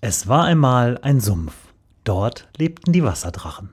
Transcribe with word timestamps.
Es 0.00 0.28
war 0.28 0.44
einmal 0.44 0.96
ein 1.02 1.20
Sumpf. 1.20 1.54
Dort 2.04 2.48
lebten 2.56 2.92
die 2.92 3.02
Wasserdrachen. 3.02 3.70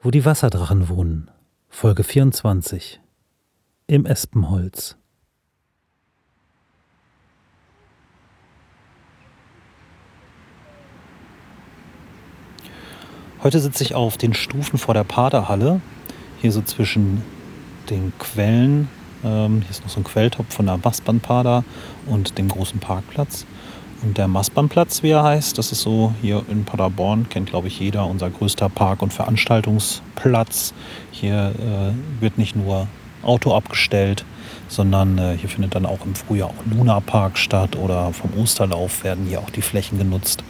Wo 0.00 0.12
die 0.12 0.24
Wasserdrachen 0.24 0.88
wohnen. 0.88 1.32
Folge 1.68 2.04
24. 2.04 3.00
Im 3.88 4.06
Espenholz. 4.06 4.96
Heute 13.42 13.60
sitze 13.60 13.84
ich 13.84 13.94
auf 13.94 14.16
den 14.16 14.32
Stufen 14.32 14.78
vor 14.78 14.94
der 14.94 15.04
Paderhalle, 15.04 15.82
hier 16.40 16.52
so 16.52 16.62
zwischen 16.62 17.22
den 17.90 18.14
Quellen. 18.18 18.88
Ähm, 19.22 19.60
hier 19.60 19.70
ist 19.70 19.82
noch 19.82 19.90
so 19.90 20.00
ein 20.00 20.04
Quelltopf 20.04 20.54
von 20.54 20.64
der 20.64 20.78
Mastbahnpader 20.78 21.62
und 22.06 22.38
dem 22.38 22.48
großen 22.48 22.80
Parkplatz. 22.80 23.44
Und 24.02 24.16
der 24.16 24.26
Mastbahnplatz, 24.26 25.02
wie 25.02 25.10
er 25.10 25.22
heißt, 25.22 25.58
das 25.58 25.70
ist 25.70 25.82
so 25.82 26.14
hier 26.22 26.44
in 26.48 26.64
Paderborn, 26.64 27.28
kennt 27.28 27.50
glaube 27.50 27.68
ich 27.68 27.78
jeder, 27.78 28.06
unser 28.06 28.30
größter 28.30 28.70
Park- 28.70 29.02
und 29.02 29.12
Veranstaltungsplatz. 29.12 30.72
Hier 31.10 31.52
äh, 31.58 32.22
wird 32.22 32.38
nicht 32.38 32.56
nur 32.56 32.88
Auto 33.22 33.54
abgestellt, 33.54 34.24
sondern 34.68 35.18
äh, 35.18 35.36
hier 35.36 35.50
findet 35.50 35.74
dann 35.74 35.84
auch 35.84 36.06
im 36.06 36.14
Frühjahr 36.14 36.48
auch 36.48 36.74
Luna 36.74 37.00
Park 37.00 37.36
statt 37.36 37.76
oder 37.76 38.14
vom 38.14 38.30
Osterlauf 38.38 39.04
werden 39.04 39.26
hier 39.26 39.40
auch 39.40 39.50
die 39.50 39.62
Flächen 39.62 39.98
genutzt. 39.98 40.42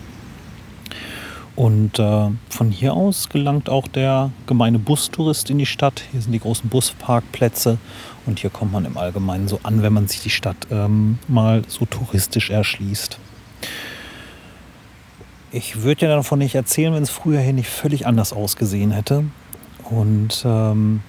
Und 1.56 1.98
äh, 1.98 2.28
von 2.51 2.70
hier 2.70 2.93
aus 2.93 3.30
gelangt 3.30 3.71
auch 3.71 3.88
der 3.88 4.30
gemeine 4.46 4.79
Bustourist 4.79 5.49
in 5.49 5.57
die 5.57 5.66
Stadt. 5.66 6.02
Hier 6.13 6.21
sind 6.21 6.32
die 6.32 6.38
großen 6.38 6.68
Busparkplätze 6.68 7.79
und 8.26 8.40
hier 8.40 8.51
kommt 8.51 8.73
man 8.73 8.85
im 8.85 8.98
Allgemeinen 8.98 9.48
so 9.48 9.59
an, 9.63 9.82
wenn 9.82 9.95
man 9.95 10.07
sich 10.07 10.21
die 10.21 10.30
Stadt 10.30 10.59
ähm, 10.71 11.18
mal 11.29 11.63
so 11.66 11.87
touristisch 11.87 12.51
erschließt. 12.51 13.18
Ich 15.51 15.82
würde 15.82 16.07
ja 16.07 16.15
davon 16.15 16.40
nicht 16.40 16.54
erzählen, 16.54 16.93
wenn 16.93 17.02
es 17.02 17.09
früher 17.10 17.40
hier 17.40 17.54
nicht 17.54 17.70
völlig 17.70 18.07
anders 18.07 18.35
ausgesehen 18.35 18.91
hätte. 18.91 19.24
Und 19.85 20.43
ähm, 20.45 21.01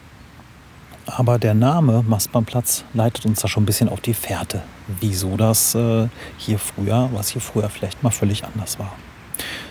aber 1.08 1.40
der 1.40 1.56
Name 1.56 2.04
Mastbahnplatz 2.08 2.86
leitet 2.94 3.26
uns 3.26 3.42
da 3.42 3.50
schon 3.50 3.64
ein 3.64 3.66
bisschen 3.66 3.90
auf 3.90 4.00
die 4.00 4.14
Fährte. 4.14 4.62
Wieso 5.02 5.36
das 5.36 5.76
äh, 5.76 6.08
hier 6.38 6.60
früher, 6.60 7.10
was 7.12 7.30
hier 7.30 7.42
früher 7.42 7.70
vielleicht 7.70 8.02
mal 8.04 8.12
völlig 8.12 8.46
anders 8.46 8.80
war. 8.80 8.94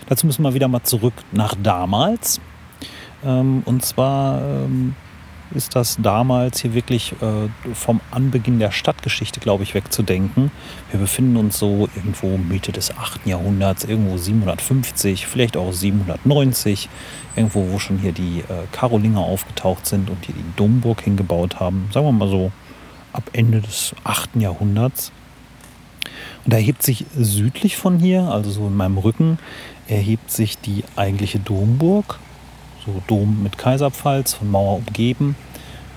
Dazu 0.07 0.25
müssen 0.25 0.43
wir 0.43 0.53
wieder 0.53 0.67
mal 0.67 0.83
zurück 0.83 1.13
nach 1.31 1.55
damals. 1.61 2.39
Ähm, 3.25 3.61
und 3.65 3.83
zwar 3.83 4.41
ähm, 4.41 4.95
ist 5.51 5.75
das 5.75 5.97
damals 6.01 6.61
hier 6.61 6.73
wirklich 6.73 7.13
äh, 7.21 7.73
vom 7.73 8.01
Anbeginn 8.11 8.59
der 8.59 8.71
Stadtgeschichte, 8.71 9.39
glaube 9.39 9.63
ich, 9.63 9.73
wegzudenken. 9.73 10.51
Wir 10.91 10.99
befinden 10.99 11.37
uns 11.37 11.57
so 11.57 11.89
irgendwo 11.95 12.37
Mitte 12.37 12.71
des 12.71 12.95
8. 12.95 13.25
Jahrhunderts, 13.25 13.85
irgendwo 13.85 14.17
750, 14.17 15.27
vielleicht 15.27 15.57
auch 15.57 15.71
790, 15.71 16.89
irgendwo, 17.35 17.71
wo 17.71 17.79
schon 17.79 17.97
hier 17.99 18.11
die 18.11 18.39
äh, 18.39 18.67
Karolinger 18.71 19.21
aufgetaucht 19.21 19.85
sind 19.85 20.09
und 20.09 20.25
hier 20.25 20.35
die 20.35 20.55
Domburg 20.55 21.01
hingebaut 21.01 21.59
haben. 21.59 21.89
Sagen 21.93 22.05
wir 22.05 22.11
mal 22.11 22.29
so 22.29 22.51
ab 23.13 23.29
Ende 23.33 23.61
des 23.61 23.95
8. 24.03 24.35
Jahrhunderts. 24.35 25.11
Und 26.45 26.53
da 26.53 26.57
erhebt 26.57 26.83
sich 26.83 27.05
südlich 27.17 27.77
von 27.77 27.99
hier, 27.99 28.23
also 28.23 28.49
so 28.49 28.67
in 28.67 28.75
meinem 28.75 28.97
Rücken, 28.97 29.39
erhebt 29.87 30.31
sich 30.31 30.57
die 30.57 30.83
eigentliche 30.95 31.39
Domburg. 31.39 32.19
So 32.85 33.01
Dom 33.07 33.43
mit 33.43 33.57
Kaiserpfalz, 33.57 34.33
von 34.33 34.49
Mauer 34.49 34.77
umgeben. 34.77 35.35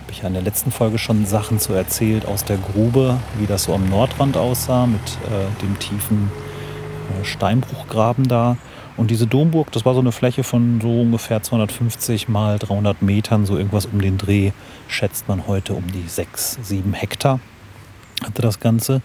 Habe 0.02 0.12
ich 0.12 0.19
ja 0.22 0.26
in 0.26 0.34
der 0.34 0.42
letzten 0.42 0.72
Folge 0.72 0.98
schon 0.98 1.25
Sachen 1.25 1.60
zu 1.60 1.72
erzählt 1.72 2.26
aus 2.26 2.44
der 2.44 2.56
Grube, 2.56 3.19
wie 3.38 3.47
das 3.47 3.64
so 3.64 3.75
am 3.75 3.88
Nordrand 3.88 4.36
aussah 4.36 4.86
mit 4.86 5.00
äh, 5.00 5.62
dem 5.62 5.78
tiefen 5.78 6.32
äh, 7.20 7.25
Steinbruchgraben 7.25 8.26
da. 8.26 8.56
Und 8.97 9.10
diese 9.10 9.26
Domburg, 9.26 9.70
das 9.70 9.84
war 9.84 9.94
so 9.94 10.00
eine 10.00 10.12
Fläche 10.12 10.42
von 10.42 10.80
so 10.80 11.03
ungefähr 11.03 11.42
250 11.42 12.28
mal 12.28 12.59
300 12.59 13.03
Metern, 13.03 13.47
so 13.47 13.56
irgendwas 13.56 13.86
um 13.86 14.00
den 14.00 14.19
Dreh, 14.19 14.50
schätzt 14.88 15.28
man 15.28 15.47
heute 15.47 15.75
um 15.75 15.84
die 15.92 16.09
6, 16.09 16.59
7 16.62 16.92
Hektar 16.92 17.38
hatte 18.25 18.42
das 18.42 18.60
Ganze. 18.60 19.03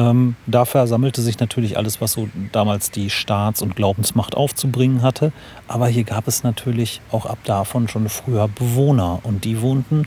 Ähm, 0.00 0.34
dafür 0.46 0.86
sammelte 0.86 1.20
sich 1.20 1.38
natürlich 1.40 1.76
alles, 1.76 2.00
was 2.00 2.12
so 2.12 2.30
damals 2.52 2.90
die 2.90 3.10
Staats- 3.10 3.60
und 3.60 3.76
Glaubensmacht 3.76 4.34
aufzubringen 4.34 5.02
hatte. 5.02 5.30
Aber 5.68 5.88
hier 5.88 6.04
gab 6.04 6.26
es 6.26 6.42
natürlich 6.42 7.02
auch 7.10 7.26
ab 7.26 7.38
davon 7.44 7.86
schon 7.86 8.08
früher 8.08 8.48
Bewohner 8.48 9.20
und 9.24 9.44
die 9.44 9.60
wohnten 9.60 10.06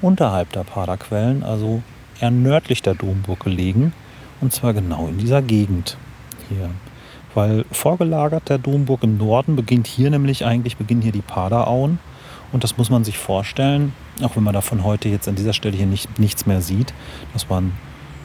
unterhalb 0.00 0.50
der 0.52 0.64
Paderquellen, 0.64 1.42
also 1.42 1.82
eher 2.20 2.30
nördlich 2.30 2.80
der 2.80 2.94
Domburg 2.94 3.40
gelegen. 3.40 3.92
Und 4.40 4.54
zwar 4.54 4.72
genau 4.72 5.08
in 5.08 5.18
dieser 5.18 5.42
Gegend 5.42 5.98
hier. 6.48 6.70
Weil 7.34 7.66
vorgelagert 7.70 8.48
der 8.48 8.58
Domburg 8.58 9.02
im 9.02 9.18
Norden 9.18 9.56
beginnt 9.56 9.86
hier 9.86 10.08
nämlich 10.08 10.46
eigentlich, 10.46 10.78
beginnen 10.78 11.02
hier 11.02 11.12
die 11.12 11.20
Paderauen. 11.20 11.98
Und 12.50 12.64
das 12.64 12.78
muss 12.78 12.88
man 12.88 13.04
sich 13.04 13.18
vorstellen, 13.18 13.92
auch 14.22 14.36
wenn 14.36 14.44
man 14.44 14.54
davon 14.54 14.84
heute 14.84 15.10
jetzt 15.10 15.28
an 15.28 15.34
dieser 15.34 15.52
Stelle 15.52 15.76
hier 15.76 15.86
nicht, 15.86 16.18
nichts 16.18 16.46
mehr 16.46 16.62
sieht. 16.62 16.94
Das 17.34 17.50
waren 17.50 17.72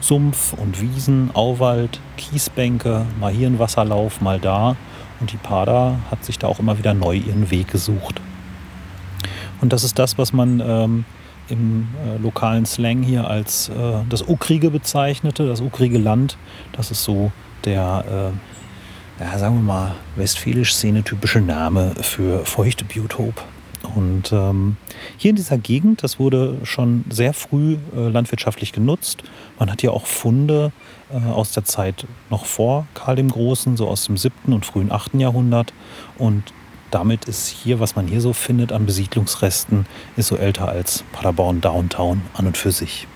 Sumpf 0.00 0.54
und 0.54 0.80
Wiesen, 0.80 1.30
Auwald, 1.34 2.00
Kiesbänke, 2.16 3.06
mal 3.18 3.32
hier 3.32 3.46
ein 3.46 3.58
Wasserlauf, 3.58 4.20
mal 4.20 4.40
da. 4.40 4.76
Und 5.20 5.32
die 5.32 5.36
Pader 5.36 5.98
hat 6.10 6.24
sich 6.24 6.38
da 6.38 6.46
auch 6.46 6.58
immer 6.58 6.78
wieder 6.78 6.94
neu 6.94 7.14
ihren 7.14 7.50
Weg 7.50 7.68
gesucht. 7.68 8.20
Und 9.60 9.72
das 9.72 9.84
ist 9.84 9.98
das, 9.98 10.16
was 10.16 10.32
man 10.32 10.60
ähm, 10.60 11.04
im 11.48 11.88
äh, 12.06 12.16
lokalen 12.22 12.64
Slang 12.64 13.02
hier 13.02 13.28
als 13.28 13.68
äh, 13.68 13.72
das 14.08 14.26
Ukrige 14.26 14.70
bezeichnete, 14.70 15.46
das 15.46 15.60
Ukrige 15.60 15.98
Land. 15.98 16.38
Das 16.72 16.90
ist 16.90 17.04
so 17.04 17.30
der, 17.64 18.32
äh, 19.20 19.22
ja, 19.22 19.38
sagen 19.38 19.56
wir 19.56 19.62
mal, 19.62 19.94
westfälisch-szene-typische 20.16 21.40
Name 21.40 21.92
für 22.00 22.46
feuchte 22.46 22.84
Biotop. 22.84 23.44
Und 23.94 24.32
ähm, 24.32 24.76
hier 25.16 25.30
in 25.30 25.36
dieser 25.36 25.58
Gegend, 25.58 26.02
das 26.02 26.18
wurde 26.18 26.58
schon 26.64 27.04
sehr 27.10 27.32
früh 27.32 27.76
äh, 27.96 28.08
landwirtschaftlich 28.08 28.72
genutzt. 28.72 29.22
Man 29.58 29.70
hat 29.70 29.80
hier 29.80 29.92
auch 29.92 30.06
Funde 30.06 30.72
äh, 31.10 31.30
aus 31.30 31.52
der 31.52 31.64
Zeit 31.64 32.06
noch 32.28 32.44
vor 32.44 32.86
Karl 32.94 33.16
dem 33.16 33.30
Großen, 33.30 33.76
so 33.76 33.88
aus 33.88 34.04
dem 34.04 34.16
7. 34.16 34.52
und 34.52 34.66
frühen 34.66 34.92
8. 34.92 35.14
Jahrhundert. 35.14 35.72
Und 36.18 36.52
damit 36.90 37.26
ist 37.26 37.48
hier, 37.48 37.80
was 37.80 37.96
man 37.96 38.06
hier 38.06 38.20
so 38.20 38.32
findet 38.32 38.72
an 38.72 38.86
Besiedlungsresten, 38.86 39.86
ist 40.16 40.28
so 40.28 40.36
älter 40.36 40.68
als 40.68 41.04
Paderborn 41.12 41.60
Downtown 41.60 42.22
an 42.34 42.46
und 42.46 42.56
für 42.56 42.72
sich. 42.72 43.06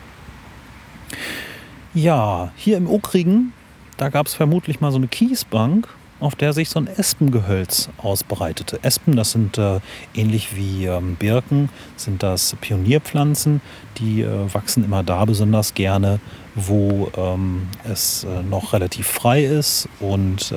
Ja, 1.92 2.52
hier 2.56 2.76
im 2.76 2.88
Okrigen, 2.88 3.52
da 3.96 4.08
gab 4.08 4.26
es 4.26 4.34
vermutlich 4.34 4.80
mal 4.80 4.90
so 4.90 4.96
eine 4.96 5.08
Kiesbank 5.08 5.88
auf 6.24 6.34
der 6.34 6.54
sich 6.54 6.70
so 6.70 6.80
ein 6.80 6.86
Espengehölz 6.86 7.90
ausbreitete. 7.98 8.78
Espen, 8.82 9.14
das 9.14 9.32
sind 9.32 9.58
äh, 9.58 9.80
ähnlich 10.14 10.56
wie 10.56 10.86
ähm, 10.86 11.16
Birken, 11.16 11.68
sind 11.96 12.22
das 12.22 12.56
Pionierpflanzen, 12.62 13.60
die 13.98 14.22
äh, 14.22 14.54
wachsen 14.54 14.84
immer 14.84 15.02
da 15.02 15.26
besonders 15.26 15.74
gerne, 15.74 16.20
wo 16.54 17.10
ähm, 17.16 17.68
es 17.84 18.24
äh, 18.24 18.42
noch 18.42 18.72
relativ 18.72 19.06
frei 19.06 19.44
ist 19.44 19.86
und 20.00 20.50
äh, 20.50 20.56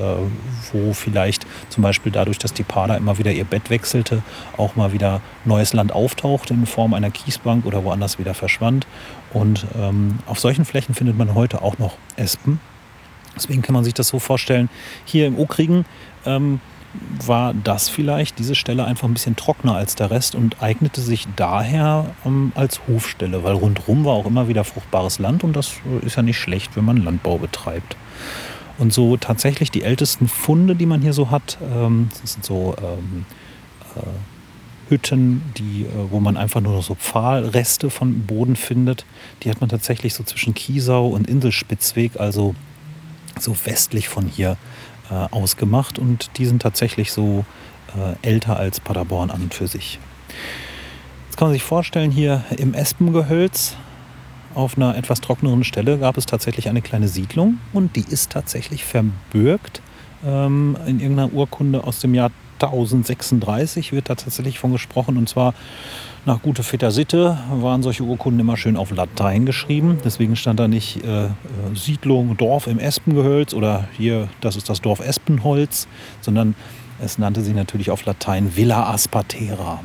wo 0.71 0.93
vielleicht 0.93 1.45
zum 1.67 1.83
Beispiel 1.83 2.13
dadurch, 2.13 2.37
dass 2.37 2.53
die 2.53 2.63
Pada 2.63 2.95
immer 2.95 3.17
wieder 3.17 3.33
ihr 3.33 3.43
Bett 3.43 3.69
wechselte, 3.69 4.23
auch 4.55 4.77
mal 4.77 4.93
wieder 4.93 5.19
neues 5.43 5.73
Land 5.73 5.91
auftauchte 5.91 6.53
in 6.53 6.65
Form 6.65 6.93
einer 6.93 7.11
Kiesbank 7.11 7.65
oder 7.65 7.83
woanders 7.83 8.19
wieder 8.19 8.33
verschwand. 8.33 8.87
Und 9.33 9.67
ähm, 9.77 10.19
auf 10.27 10.39
solchen 10.39 10.63
Flächen 10.63 10.95
findet 10.95 11.17
man 11.17 11.35
heute 11.35 11.61
auch 11.61 11.77
noch 11.77 11.97
Espen. 12.15 12.61
Deswegen 13.37 13.61
kann 13.61 13.73
man 13.73 13.83
sich 13.83 13.93
das 13.93 14.07
so 14.09 14.19
vorstellen, 14.19 14.69
hier 15.05 15.27
im 15.27 15.39
Okrigen 15.39 15.85
ähm, 16.25 16.59
war 17.25 17.53
das 17.53 17.89
vielleicht, 17.89 18.39
diese 18.39 18.55
Stelle 18.55 18.85
einfach 18.85 19.07
ein 19.07 19.13
bisschen 19.13 19.35
trockener 19.35 19.75
als 19.75 19.95
der 19.95 20.09
Rest 20.09 20.35
und 20.35 20.61
eignete 20.61 21.01
sich 21.01 21.27
daher 21.35 22.15
ähm, 22.25 22.51
als 22.55 22.81
Hofstelle, 22.87 23.43
weil 23.43 23.53
rundherum 23.53 24.05
war 24.05 24.13
auch 24.13 24.25
immer 24.25 24.47
wieder 24.47 24.63
fruchtbares 24.63 25.19
Land 25.19 25.43
und 25.43 25.55
das 25.55 25.73
äh, 25.85 26.05
ist 26.05 26.15
ja 26.15 26.23
nicht 26.23 26.39
schlecht, 26.39 26.75
wenn 26.75 26.85
man 26.85 26.97
Landbau 26.97 27.37
betreibt. 27.37 27.95
Und 28.77 28.93
so 28.93 29.17
tatsächlich 29.17 29.71
die 29.71 29.83
ältesten 29.83 30.27
Funde, 30.27 30.75
die 30.75 30.85
man 30.85 31.01
hier 31.01 31.13
so 31.13 31.31
hat, 31.31 31.57
ähm, 31.61 32.09
das 32.21 32.33
sind 32.33 32.45
so 32.45 32.75
ähm, 32.79 33.25
äh, 33.95 34.89
Hütten, 34.89 35.41
die, 35.57 35.83
äh, 35.83 36.11
wo 36.11 36.19
man 36.19 36.37
einfach 36.37 36.61
nur 36.61 36.73
noch 36.73 36.83
so 36.83 36.95
Pfahlreste 36.95 37.89
von 37.89 38.21
Boden 38.21 38.55
findet. 38.55 39.05
Die 39.43 39.49
hat 39.49 39.61
man 39.61 39.69
tatsächlich 39.69 40.13
so 40.13 40.23
zwischen 40.23 40.53
Kiesau 40.53 41.07
und 41.07 41.27
Inselspitzweg, 41.27 42.19
also 42.19 42.55
so 43.41 43.55
westlich 43.65 44.09
von 44.09 44.27
hier 44.27 44.57
äh, 45.09 45.13
ausgemacht 45.13 45.99
und 45.99 46.29
die 46.37 46.45
sind 46.45 46.61
tatsächlich 46.61 47.11
so 47.11 47.45
äh, 47.95 48.27
älter 48.27 48.57
als 48.57 48.79
Paderborn 48.79 49.31
an 49.31 49.43
und 49.43 49.53
für 49.53 49.67
sich. 49.67 49.99
Jetzt 51.27 51.37
kann 51.37 51.47
man 51.47 51.53
sich 51.53 51.63
vorstellen, 51.63 52.11
hier 52.11 52.43
im 52.57 52.73
Espengehölz 52.73 53.75
auf 54.53 54.75
einer 54.75 54.95
etwas 54.95 55.21
trockeneren 55.21 55.63
Stelle 55.63 55.99
gab 55.99 56.17
es 56.17 56.25
tatsächlich 56.25 56.67
eine 56.67 56.81
kleine 56.81 57.07
Siedlung 57.07 57.59
und 57.73 57.95
die 57.95 58.05
ist 58.09 58.31
tatsächlich 58.31 58.83
verbürgt 58.83 59.81
Ähm, 60.25 60.75
in 60.87 60.99
irgendeiner 60.99 61.31
Urkunde 61.31 61.83
aus 61.83 61.99
dem 61.99 62.15
Jahr 62.15 62.31
1036 62.59 63.91
wird 63.91 64.09
da 64.09 64.15
tatsächlich 64.15 64.57
von 64.57 64.71
gesprochen. 64.71 65.17
Und 65.17 65.29
zwar 65.29 65.53
nach 66.27 66.41
gute 66.41 66.61
Vetter 66.61 66.91
Sitte 66.91 67.37
waren 67.49 67.81
solche 67.81 68.03
Urkunden 68.03 68.41
immer 68.41 68.57
schön 68.57 68.75
auf 68.75 68.91
Latein 68.91 69.45
geschrieben. 69.45 69.99
Deswegen 70.03 70.35
stand 70.35 70.59
da 70.59 70.67
nicht 70.67 71.03
äh, 71.05 71.27
äh, 71.27 71.29
Siedlung, 71.73 72.35
Dorf 72.35 72.67
im 72.67 72.79
Espengehölz 72.79 73.53
oder 73.53 73.87
hier, 73.93 74.27
das 74.41 74.57
ist 74.57 74.69
das 74.69 74.81
Dorf 74.81 74.99
Espenholz, 74.99 75.87
sondern 76.19 76.53
es 76.99 77.17
nannte 77.17 77.41
sich 77.41 77.55
natürlich 77.55 77.91
auf 77.91 78.03
Latein 78.03 78.57
Villa 78.57 78.91
Aspatera. 78.91 79.79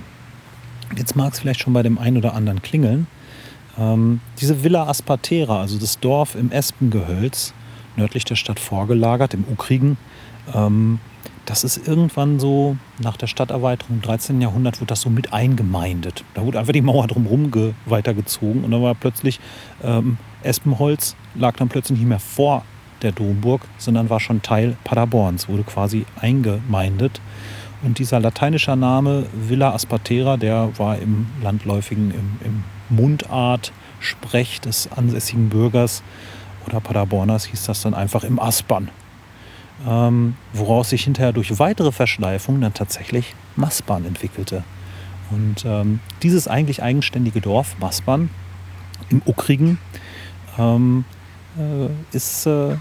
Jetzt 0.96 1.14
mag 1.14 1.32
es 1.32 1.38
vielleicht 1.38 1.60
schon 1.60 1.74
bei 1.74 1.84
dem 1.84 1.96
einen 1.96 2.16
oder 2.16 2.34
anderen 2.34 2.60
klingeln. 2.60 3.06
Ähm, 3.78 4.20
diese 4.40 4.64
Villa 4.64 4.88
Aspatera, 4.88 5.60
also 5.60 5.78
das 5.78 6.00
Dorf 6.00 6.34
im 6.34 6.50
Espengehölz, 6.50 7.54
nördlich 7.94 8.24
der 8.24 8.34
Stadt 8.34 8.58
vorgelagert, 8.58 9.32
im 9.32 9.44
Ukrigen, 9.48 9.96
ähm, 10.52 10.98
das 11.52 11.64
ist 11.64 11.86
irgendwann 11.86 12.40
so 12.40 12.78
nach 12.98 13.18
der 13.18 13.26
Stadterweiterung 13.26 13.96
im 13.96 14.00
13. 14.00 14.40
Jahrhundert 14.40 14.80
wurde 14.80 14.86
das 14.86 15.02
so 15.02 15.10
mit 15.10 15.34
eingemeindet. 15.34 16.24
Da 16.32 16.46
wurde 16.46 16.58
einfach 16.58 16.72
die 16.72 16.80
Mauer 16.80 17.06
drumherum 17.06 17.52
weitergezogen 17.84 18.64
und 18.64 18.70
dann 18.70 18.82
war 18.82 18.94
plötzlich 18.94 19.38
ähm, 19.84 20.16
Espenholz 20.42 21.14
lag 21.34 21.54
dann 21.56 21.68
plötzlich 21.68 21.98
nicht 21.98 22.08
mehr 22.08 22.20
vor 22.20 22.64
der 23.02 23.12
Domburg, 23.12 23.60
sondern 23.76 24.08
war 24.08 24.18
schon 24.18 24.40
Teil 24.40 24.78
Paderborns, 24.82 25.46
wurde 25.46 25.62
quasi 25.64 26.06
eingemeindet. 26.18 27.20
Und 27.82 27.98
dieser 27.98 28.18
lateinische 28.18 28.74
Name 28.74 29.26
Villa 29.34 29.74
Aspatera, 29.74 30.38
der 30.38 30.70
war 30.78 30.96
im 30.96 31.26
landläufigen, 31.42 32.12
im, 32.12 32.46
im 32.46 32.64
Mundart, 32.88 33.72
Sprech 34.00 34.62
des 34.62 34.90
ansässigen 34.90 35.50
Bürgers 35.50 36.02
oder 36.66 36.80
Paderborners 36.80 37.44
hieß 37.44 37.66
das 37.66 37.82
dann 37.82 37.92
einfach 37.92 38.24
im 38.24 38.40
Aspern 38.40 38.88
ähm, 39.86 40.36
woraus 40.52 40.90
sich 40.90 41.04
hinterher 41.04 41.32
durch 41.32 41.58
weitere 41.58 41.92
Verschleifungen 41.92 42.60
dann 42.60 42.74
tatsächlich 42.74 43.34
Maspern 43.56 44.04
entwickelte. 44.04 44.64
Und 45.30 45.64
ähm, 45.64 46.00
dieses 46.22 46.46
eigentlich 46.46 46.82
eigenständige 46.82 47.40
Dorf, 47.40 47.76
Maspern, 47.78 48.30
im 49.08 49.22
Ukrigen, 49.26 49.78
ähm, 50.58 51.04
äh, 51.58 52.16
ist, 52.16 52.46
äh, 52.46 52.76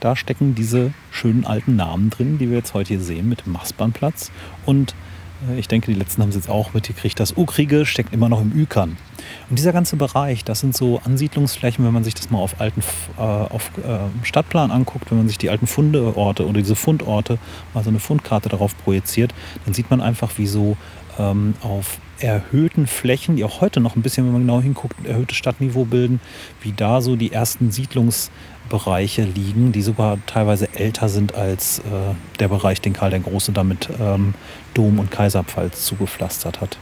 da 0.00 0.16
stecken 0.16 0.54
diese 0.54 0.92
schönen 1.10 1.46
alten 1.46 1.76
Namen 1.76 2.10
drin, 2.10 2.38
die 2.38 2.50
wir 2.50 2.58
jetzt 2.58 2.74
heute 2.74 2.88
hier 2.88 3.00
sehen 3.00 3.28
mit 3.28 3.46
dem 3.46 3.52
Maspernplatz. 3.52 4.30
Und 4.66 4.94
ich 5.56 5.68
denke, 5.68 5.92
die 5.92 5.98
letzten 5.98 6.22
haben 6.22 6.30
es 6.30 6.34
jetzt 6.34 6.48
auch 6.48 6.74
mitgekriegt. 6.74 7.18
Das 7.18 7.36
Ukrige 7.36 7.86
steckt 7.86 8.12
immer 8.12 8.28
noch 8.28 8.40
im 8.40 8.52
Ükern. 8.52 8.96
Und 9.50 9.58
dieser 9.58 9.72
ganze 9.72 9.96
Bereich, 9.96 10.44
das 10.44 10.60
sind 10.60 10.76
so 10.76 11.00
Ansiedlungsflächen, 11.04 11.84
wenn 11.84 11.92
man 11.92 12.04
sich 12.04 12.14
das 12.14 12.30
mal 12.30 12.38
auf 12.38 12.60
alten 12.60 12.82
äh, 13.18 13.20
auf, 13.20 13.70
äh, 13.78 13.98
Stadtplan 14.24 14.70
anguckt, 14.70 15.10
wenn 15.10 15.18
man 15.18 15.28
sich 15.28 15.38
die 15.38 15.50
alten 15.50 15.66
Fundeorte 15.66 16.46
oder 16.46 16.60
diese 16.60 16.76
Fundorte 16.76 17.38
mal 17.72 17.84
so 17.84 17.90
eine 17.90 18.00
Fundkarte 18.00 18.48
darauf 18.48 18.76
projiziert, 18.84 19.34
dann 19.64 19.74
sieht 19.74 19.90
man 19.90 20.00
einfach, 20.00 20.32
wie 20.36 20.46
so 20.46 20.76
ähm, 21.18 21.54
auf 21.62 21.98
erhöhten 22.20 22.86
Flächen, 22.86 23.36
die 23.36 23.44
auch 23.44 23.60
heute 23.60 23.80
noch 23.80 23.96
ein 23.96 24.02
bisschen, 24.02 24.26
wenn 24.26 24.32
man 24.32 24.42
genau 24.42 24.60
hinguckt, 24.60 25.06
erhöhtes 25.06 25.36
Stadtniveau 25.36 25.84
bilden, 25.84 26.20
wie 26.62 26.72
da 26.72 27.00
so 27.00 27.16
die 27.16 27.32
ersten 27.32 27.70
Siedlungsbereiche 27.70 29.22
liegen, 29.22 29.72
die 29.72 29.82
sogar 29.82 30.18
teilweise 30.26 30.68
älter 30.74 31.08
sind 31.08 31.34
als 31.34 31.80
äh, 31.80 32.14
der 32.38 32.48
Bereich, 32.48 32.80
den 32.80 32.92
Karl 32.92 33.10
der 33.10 33.20
Große 33.20 33.52
damit 33.52 33.88
ähm, 34.00 34.34
Dom 34.74 34.98
und 34.98 35.10
Kaiserpfalz 35.10 35.84
zugepflastert 35.84 36.60
hat. 36.60 36.78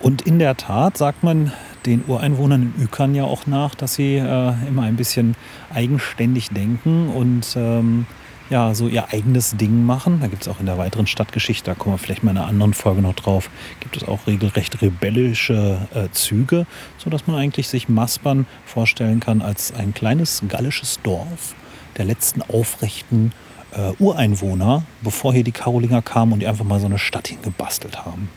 Und 0.00 0.22
in 0.22 0.38
der 0.38 0.56
Tat 0.56 0.98
sagt 0.98 1.22
man 1.22 1.52
den 1.86 2.04
Ureinwohnern 2.06 2.74
in 2.76 2.84
Ükern 2.84 3.14
ja 3.14 3.24
auch 3.24 3.46
nach, 3.46 3.74
dass 3.74 3.94
sie 3.94 4.16
äh, 4.16 4.52
immer 4.68 4.82
ein 4.82 4.96
bisschen 4.96 5.36
eigenständig 5.72 6.50
denken 6.50 7.08
und 7.08 7.46
ähm, 7.56 8.06
ja, 8.50 8.74
so 8.74 8.88
ihr 8.88 9.12
eigenes 9.12 9.56
Ding 9.56 9.84
machen. 9.84 10.20
Da 10.20 10.28
gibt 10.28 10.42
es 10.42 10.48
auch 10.48 10.60
in 10.60 10.66
der 10.66 10.78
weiteren 10.78 11.06
Stadtgeschichte, 11.06 11.70
da 11.70 11.74
kommen 11.74 11.94
wir 11.94 11.98
vielleicht 11.98 12.22
mal 12.22 12.32
in 12.32 12.38
einer 12.38 12.46
anderen 12.46 12.74
Folge 12.74 13.02
noch 13.02 13.14
drauf, 13.14 13.50
gibt 13.80 13.96
es 13.96 14.04
auch 14.06 14.26
regelrecht 14.26 14.80
rebellische 14.82 15.88
äh, 15.94 16.08
Züge, 16.12 16.66
sodass 16.98 17.26
man 17.26 17.36
eigentlich 17.36 17.68
sich 17.68 17.88
Maspern 17.88 18.46
vorstellen 18.64 19.20
kann 19.20 19.42
als 19.42 19.72
ein 19.74 19.94
kleines 19.94 20.42
gallisches 20.48 21.00
Dorf 21.02 21.54
der 21.96 22.04
letzten 22.04 22.42
aufrechten 22.42 23.32
äh, 23.72 23.92
Ureinwohner, 23.98 24.84
bevor 25.02 25.32
hier 25.32 25.44
die 25.44 25.52
Karolinger 25.52 26.02
kamen 26.02 26.32
und 26.32 26.40
die 26.40 26.46
einfach 26.46 26.64
mal 26.64 26.80
so 26.80 26.86
eine 26.86 26.98
Stadt 26.98 27.28
hingebastelt 27.28 28.04
haben. 28.04 28.28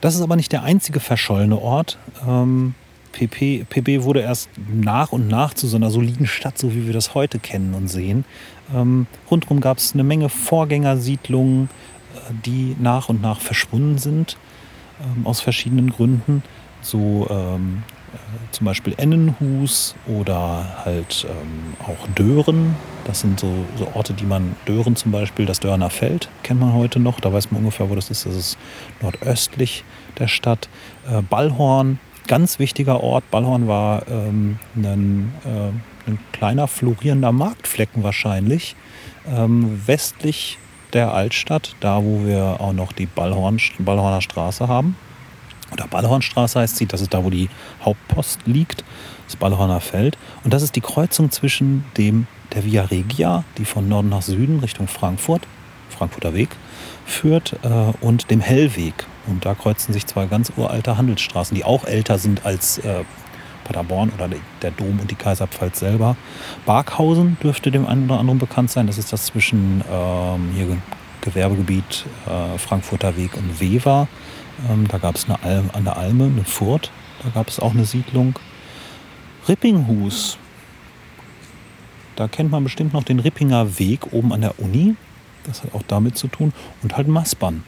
Das 0.00 0.14
ist 0.14 0.20
aber 0.20 0.36
nicht 0.36 0.52
der 0.52 0.62
einzige 0.62 1.00
verschollene 1.00 1.58
Ort. 1.58 1.98
Ähm, 2.26 2.74
PP, 3.16 3.64
PB 3.64 4.04
wurde 4.04 4.20
erst 4.20 4.50
nach 4.68 5.10
und 5.12 5.28
nach 5.28 5.54
zu 5.54 5.66
so 5.66 5.76
einer 5.76 5.90
soliden 5.90 6.26
Stadt, 6.26 6.58
so 6.58 6.74
wie 6.74 6.86
wir 6.86 6.92
das 6.92 7.14
heute 7.14 7.38
kennen 7.38 7.72
und 7.72 7.88
sehen. 7.88 8.26
Ähm, 8.74 9.06
rundherum 9.30 9.60
gab 9.60 9.78
es 9.78 9.94
eine 9.94 10.04
Menge 10.04 10.28
Vorgängersiedlungen, 10.28 11.70
äh, 12.14 12.32
die 12.44 12.76
nach 12.78 13.08
und 13.08 13.22
nach 13.22 13.40
verschwunden 13.40 13.96
sind, 13.96 14.36
ähm, 15.00 15.26
aus 15.26 15.40
verschiedenen 15.40 15.90
Gründen. 15.90 16.42
So 16.82 17.26
ähm, 17.30 17.84
äh, 18.12 18.18
zum 18.50 18.66
Beispiel 18.66 18.92
Ennenhus 18.98 19.94
oder 20.06 20.84
halt 20.84 21.26
ähm, 21.28 21.74
auch 21.78 22.06
Dören. 22.08 22.76
Das 23.06 23.20
sind 23.20 23.40
so, 23.40 23.50
so, 23.76 23.88
Orte, 23.94 24.12
die 24.12 24.26
man, 24.26 24.56
Dören 24.68 24.94
zum 24.94 25.10
Beispiel, 25.10 25.46
das 25.46 25.60
Dörner 25.60 25.88
Feld 25.88 26.28
kennt 26.42 26.60
man 26.60 26.74
heute 26.74 26.98
noch. 26.98 27.18
Da 27.18 27.32
weiß 27.32 27.50
man 27.50 27.60
ungefähr, 27.60 27.88
wo 27.88 27.94
das 27.94 28.10
ist. 28.10 28.26
Das 28.26 28.34
ist 28.34 28.58
nordöstlich 29.00 29.84
der 30.18 30.28
Stadt. 30.28 30.68
Äh, 31.10 31.22
Ballhorn 31.22 31.98
ganz 32.26 32.58
wichtiger 32.58 33.02
Ort. 33.02 33.30
Ballhorn 33.30 33.68
war 33.68 34.06
ähm, 34.08 34.58
ein, 34.76 35.32
äh, 35.44 36.08
ein, 36.10 36.18
kleiner 36.32 36.68
florierender 36.68 37.32
Marktflecken 37.32 38.02
wahrscheinlich, 38.02 38.76
ähm, 39.28 39.82
westlich 39.86 40.58
der 40.92 41.12
Altstadt, 41.12 41.74
da 41.80 42.02
wo 42.02 42.24
wir 42.24 42.60
auch 42.60 42.72
noch 42.72 42.92
die 42.92 43.06
Ballhorn, 43.06 43.60
Ballhorner 43.78 44.20
Straße 44.20 44.68
haben. 44.68 44.96
Oder 45.72 45.86
Ballhornstraße 45.88 46.60
heißt 46.60 46.76
sie, 46.76 46.86
das 46.86 47.00
ist 47.00 47.12
da, 47.12 47.24
wo 47.24 47.30
die 47.30 47.48
Hauptpost 47.84 48.40
liegt, 48.46 48.84
das 49.26 49.36
Ballhorner 49.36 49.80
Feld. 49.80 50.16
Und 50.44 50.54
das 50.54 50.62
ist 50.62 50.76
die 50.76 50.80
Kreuzung 50.80 51.30
zwischen 51.30 51.84
dem 51.96 52.26
der 52.52 52.64
Via 52.64 52.84
Regia, 52.84 53.44
die 53.58 53.64
von 53.64 53.88
Norden 53.88 54.08
nach 54.08 54.22
Süden 54.22 54.60
Richtung 54.60 54.86
Frankfurt, 54.86 55.42
Frankfurter 55.90 56.34
Weg, 56.34 56.50
führt, 57.04 57.56
äh, 57.62 57.92
und 58.00 58.30
dem 58.30 58.40
Hellweg. 58.40 58.94
Und 59.26 59.44
da 59.44 59.54
kreuzen 59.54 59.92
sich 59.92 60.06
zwei 60.06 60.26
ganz 60.26 60.52
uralte 60.56 60.96
Handelsstraßen, 60.96 61.54
die 61.54 61.64
auch 61.64 61.84
älter 61.84 62.18
sind 62.18 62.46
als 62.46 62.78
äh, 62.78 63.04
Paderborn 63.64 64.10
oder 64.10 64.28
der 64.62 64.70
Dom 64.70 65.00
und 65.00 65.10
die 65.10 65.16
Kaiserpfalz 65.16 65.80
selber. 65.80 66.16
Barkhausen 66.64 67.36
dürfte 67.42 67.70
dem 67.70 67.86
einen 67.86 68.04
oder 68.04 68.20
anderen 68.20 68.38
bekannt 68.38 68.70
sein. 68.70 68.86
Das 68.86 68.98
ist 68.98 69.12
das 69.12 69.26
zwischen 69.26 69.82
ähm, 69.90 70.50
hier 70.54 70.78
Gewerbegebiet 71.22 72.06
äh, 72.26 72.58
Frankfurter 72.58 73.16
Weg 73.16 73.36
und 73.36 73.60
Wever. 73.60 74.06
Ähm, 74.70 74.86
da 74.88 74.98
gab 74.98 75.16
es 75.16 75.24
eine 75.24 75.42
Alm, 75.42 75.70
an 75.72 75.84
der 75.84 75.96
Alme, 75.96 76.24
eine 76.24 76.44
Furt. 76.44 76.90
Da 77.22 77.30
gab 77.30 77.48
es 77.48 77.58
auch 77.58 77.72
eine 77.72 77.84
Siedlung. 77.84 78.38
Rippinghus. 79.48 80.38
Da 82.14 82.28
kennt 82.28 82.50
man 82.50 82.64
bestimmt 82.64 82.94
noch 82.94 83.04
den 83.04 83.18
Rippinger 83.18 83.78
Weg 83.78 84.12
oben 84.12 84.32
an 84.32 84.40
der 84.40 84.58
Uni. 84.58 84.94
Das 85.44 85.62
hat 85.62 85.74
auch 85.74 85.82
damit 85.86 86.16
zu 86.16 86.28
tun. 86.28 86.52
Und 86.82 86.96
halt 86.96 87.08
Maspern. 87.08 87.64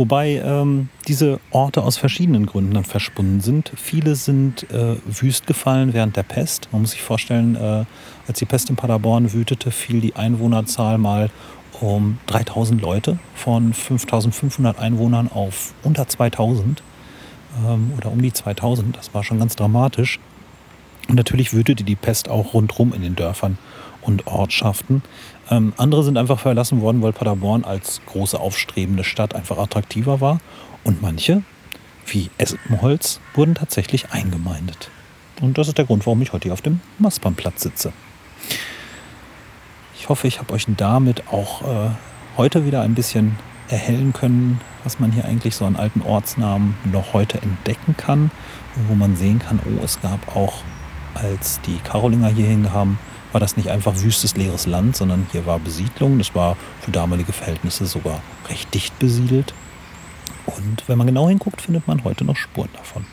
Wobei 0.00 0.40
ähm, 0.42 0.88
diese 1.08 1.40
Orte 1.50 1.82
aus 1.82 1.98
verschiedenen 1.98 2.46
Gründen 2.46 2.72
dann 2.72 2.84
verschwunden 2.84 3.42
sind. 3.42 3.70
Viele 3.76 4.14
sind 4.14 4.62
äh, 4.70 4.96
wüst 5.04 5.46
gefallen 5.46 5.92
während 5.92 6.16
der 6.16 6.22
Pest. 6.22 6.70
Man 6.72 6.80
muss 6.80 6.92
sich 6.92 7.02
vorstellen, 7.02 7.54
äh, 7.54 7.84
als 8.26 8.38
die 8.38 8.46
Pest 8.46 8.70
in 8.70 8.76
Paderborn 8.76 9.34
wütete, 9.34 9.70
fiel 9.70 10.00
die 10.00 10.16
Einwohnerzahl 10.16 10.96
mal 10.96 11.28
um 11.82 12.18
3000 12.28 12.80
Leute 12.80 13.18
von 13.34 13.74
5500 13.74 14.78
Einwohnern 14.78 15.30
auf 15.30 15.74
unter 15.82 16.08
2000 16.08 16.82
ähm, 17.62 17.92
oder 17.98 18.10
um 18.10 18.22
die 18.22 18.32
2000. 18.32 18.96
Das 18.96 19.12
war 19.12 19.22
schon 19.22 19.38
ganz 19.38 19.54
dramatisch. 19.54 20.18
Und 21.08 21.16
natürlich 21.16 21.52
wütete 21.52 21.84
die 21.84 21.96
Pest 21.96 22.30
auch 22.30 22.54
rundherum 22.54 22.94
in 22.94 23.02
den 23.02 23.16
Dörfern 23.16 23.58
und 24.10 24.26
Ortschaften. 24.26 25.02
Ähm, 25.50 25.72
andere 25.76 26.04
sind 26.04 26.16
einfach 26.16 26.40
verlassen 26.40 26.80
worden, 26.80 27.02
weil 27.02 27.12
Paderborn 27.12 27.64
als 27.64 28.00
große 28.06 28.38
aufstrebende 28.38 29.04
Stadt 29.04 29.34
einfach 29.34 29.58
attraktiver 29.58 30.20
war. 30.20 30.40
Und 30.84 31.02
manche, 31.02 31.42
wie 32.06 32.30
Espenholz, 32.38 33.20
wurden 33.34 33.54
tatsächlich 33.54 34.10
eingemeindet. 34.12 34.90
Und 35.40 35.56
das 35.58 35.68
ist 35.68 35.78
der 35.78 35.84
Grund, 35.84 36.06
warum 36.06 36.20
ich 36.22 36.32
heute 36.32 36.44
hier 36.44 36.52
auf 36.52 36.62
dem 36.62 36.80
Maspernplatz 36.98 37.62
sitze. 37.62 37.92
Ich 39.98 40.08
hoffe, 40.08 40.26
ich 40.26 40.38
habe 40.38 40.52
euch 40.52 40.66
damit 40.76 41.28
auch 41.28 41.62
äh, 41.62 41.90
heute 42.36 42.66
wieder 42.66 42.82
ein 42.82 42.94
bisschen 42.94 43.36
erhellen 43.68 44.12
können, 44.12 44.60
was 44.84 44.98
man 44.98 45.12
hier 45.12 45.24
eigentlich 45.24 45.54
so 45.54 45.64
an 45.64 45.76
alten 45.76 46.02
Ortsnamen 46.02 46.74
noch 46.90 47.12
heute 47.12 47.40
entdecken 47.40 47.96
kann. 47.96 48.30
wo 48.88 48.94
man 48.94 49.16
sehen 49.16 49.40
kann, 49.40 49.58
oh, 49.64 49.84
es 49.84 50.00
gab 50.00 50.36
auch, 50.36 50.62
als 51.14 51.60
die 51.62 51.78
Karolinger 51.78 52.28
hierhin 52.28 52.72
haben, 52.72 52.98
war 53.32 53.40
das 53.40 53.56
nicht 53.56 53.70
einfach 53.70 53.94
wüstes, 53.96 54.36
leeres 54.36 54.66
Land, 54.66 54.96
sondern 54.96 55.26
hier 55.30 55.46
war 55.46 55.58
Besiedlung. 55.58 56.18
Das 56.18 56.34
war 56.34 56.56
für 56.80 56.90
damalige 56.90 57.32
Verhältnisse 57.32 57.86
sogar 57.86 58.20
recht 58.48 58.72
dicht 58.74 58.98
besiedelt. 58.98 59.54
Und 60.46 60.82
wenn 60.88 60.98
man 60.98 61.06
genau 61.06 61.28
hinguckt, 61.28 61.60
findet 61.60 61.86
man 61.86 62.02
heute 62.04 62.24
noch 62.24 62.36
Spuren 62.36 62.70
davon. 62.74 63.04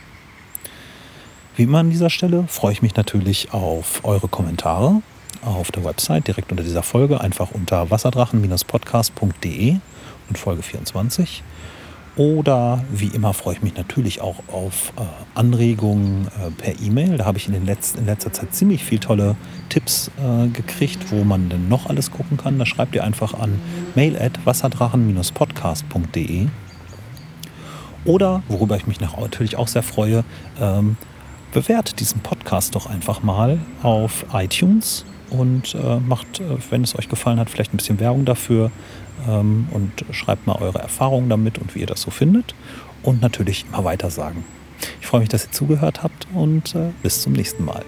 Wie 1.56 1.64
immer 1.64 1.80
an 1.80 1.90
dieser 1.90 2.10
Stelle 2.10 2.46
freue 2.48 2.74
ich 2.74 2.82
mich 2.82 2.96
natürlich 2.96 3.54
auf 3.54 4.02
eure 4.04 4.28
Kommentare. 4.28 5.02
auf 5.44 5.72
der 5.72 5.86
Website 5.86 6.28
direkt 6.28 6.52
unter 6.52 6.64
dieser 6.64 6.84
Folge, 6.84 7.22
einfach 7.22 7.52
unter 7.52 7.92
wasserdrachen-podcast.de 7.92 9.78
und 10.30 10.38
Folge 10.38 10.64
24. 10.64 11.44
Oder 12.18 12.84
wie 12.92 13.08
immer 13.10 13.34
freue 13.36 13.54
ich 13.54 13.62
mich 13.62 13.76
natürlich 13.76 14.22
auch 14.22 14.38
auf 14.52 14.92
äh, 14.98 15.04
Anregungen 15.36 16.28
äh, 16.28 16.50
per 16.50 16.82
E-Mail. 16.82 17.18
Da 17.18 17.26
habe 17.26 17.38
ich 17.38 17.46
in, 17.46 17.54
den 17.54 17.68
letzten, 17.68 18.00
in 18.00 18.08
letzter 18.08 18.34
Zeit 18.34 18.56
ziemlich 18.56 18.84
viele 18.84 19.02
tolle 19.02 19.36
Tipps 19.70 20.10
äh, 20.18 20.48
gekriegt, 20.48 21.12
wo 21.12 21.24
man 21.24 21.50
denn 21.50 21.70
noch 21.70 21.86
alles 21.86 22.10
gucken 22.10 22.38
kann. 22.38 22.58
Da 22.58 22.66
schreibt 22.66 22.96
ihr 22.96 23.04
einfach 23.04 23.36
an 23.36 23.62
mail 23.94 24.18
at 24.18 24.44
wasserdrachen-podcast.de. 24.46 26.48
Oder, 28.04 28.42
worüber 28.48 28.78
ich 28.78 28.88
mich 28.88 29.00
natürlich 29.00 29.56
auch 29.56 29.68
sehr 29.68 29.84
freue, 29.84 30.24
ähm, 30.60 30.98
bewertet 31.52 32.00
diesen 32.00 32.22
Podcast 32.22 32.74
doch 32.74 32.88
einfach 32.88 33.22
mal 33.22 33.60
auf 33.84 34.26
iTunes 34.34 35.06
und 35.30 35.76
äh, 35.76 36.00
macht, 36.00 36.40
äh, 36.40 36.58
wenn 36.70 36.84
es 36.84 36.98
euch 36.98 37.10
gefallen 37.10 37.40
hat, 37.40 37.50
vielleicht 37.50 37.74
ein 37.74 37.78
bisschen 37.78 38.00
Werbung 38.00 38.26
dafür 38.26 38.72
ähm, 39.28 39.68
und 39.72 39.92
schreibt 40.12 40.48
mal 40.48 40.56
eure 40.62 40.80
Erfahrungen 40.80 41.30
damit 41.30 41.58
und 41.58 41.76
wie 41.76 41.80
ihr 41.80 41.88
das 41.88 42.02
so 42.02 42.12
findet 42.12 42.56
und 43.04 43.22
natürlich 43.22 43.66
immer 43.68 43.84
weiter 43.84 44.10
sagen. 44.10 44.44
Ich 45.02 45.08
freue 45.08 45.22
mich, 45.22 45.30
dass 45.30 45.46
ihr 45.46 45.52
zugehört 45.52 46.04
habt 46.04 46.28
und 46.34 46.76
äh, 46.76 46.90
bis 47.02 47.22
zum 47.22 47.34
nächsten 47.34 47.66
Mal. 47.66 47.84